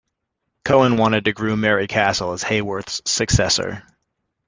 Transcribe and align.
Cohn 0.65 0.97
wanted 0.97 1.25
to 1.25 1.31
groom 1.31 1.61
Mary 1.61 1.85
Castle 1.85 2.31
as 2.31 2.43
Hayworth's 2.43 3.03
successor. 3.05 3.83